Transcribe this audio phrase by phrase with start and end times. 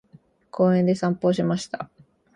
[0.49, 1.87] 公園で散歩をしました。